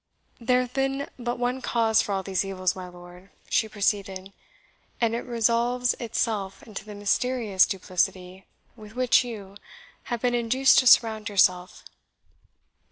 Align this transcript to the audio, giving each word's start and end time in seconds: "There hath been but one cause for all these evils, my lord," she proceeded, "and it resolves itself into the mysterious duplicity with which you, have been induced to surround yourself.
"There 0.39 0.61
hath 0.61 0.73
been 0.73 1.07
but 1.19 1.37
one 1.37 1.61
cause 1.61 2.01
for 2.01 2.11
all 2.11 2.23
these 2.23 2.43
evils, 2.43 2.75
my 2.75 2.87
lord," 2.87 3.29
she 3.51 3.69
proceeded, 3.69 4.33
"and 4.99 5.13
it 5.13 5.19
resolves 5.21 5.93
itself 5.99 6.63
into 6.63 6.83
the 6.83 6.95
mysterious 6.95 7.67
duplicity 7.67 8.47
with 8.75 8.95
which 8.95 9.23
you, 9.23 9.57
have 10.05 10.23
been 10.23 10.33
induced 10.33 10.79
to 10.79 10.87
surround 10.87 11.29
yourself. 11.29 11.83